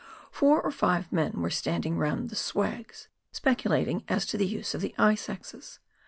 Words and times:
Four 0.31 0.63
or 0.63 0.71
five 0.71 1.11
men 1.11 1.41
were 1.43 1.51
standing 1.51 1.95
round 1.95 2.31
the" 2.31 2.35
swags," 2.51 3.07
speculat 3.31 3.85
ing 3.87 4.03
as 4.07 4.25
to 4.25 4.35
the 4.39 4.47
use 4.47 4.73
of 4.73 4.81
the 4.81 4.95
ice 4.97 5.29
axes. 5.29 5.77